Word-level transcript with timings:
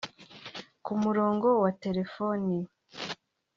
Ku 0.85 0.93
murongo 1.03 1.47
wa 1.63 1.71
telefoni 1.83 2.57